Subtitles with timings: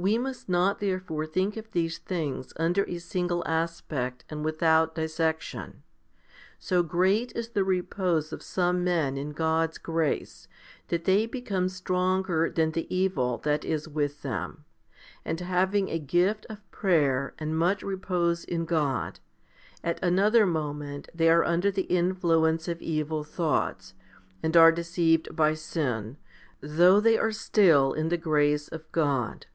[0.00, 5.82] We must not therefore think of these things under a single aspect and without dissection.
[6.60, 10.46] So great is the repose of some men in God's grace
[10.86, 14.64] that they become stronger than the evil that is with them,
[15.24, 19.18] and having a gift of prayer and much repose in God,
[19.82, 23.94] at another moment they are under the influence of evil thoughts,
[24.44, 26.18] and are deceived by sin,
[26.60, 29.46] though they are still in the grace of God.